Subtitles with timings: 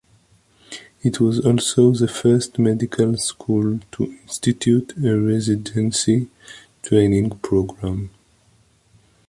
[1.03, 6.27] It was also the first medical school to institute a residency
[6.83, 8.09] training program.